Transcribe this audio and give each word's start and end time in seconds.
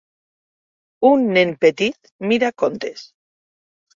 Un 1.09 1.27
nen 1.35 1.51
petit 1.65 2.11
mira 2.31 2.51
contes. 2.63 3.03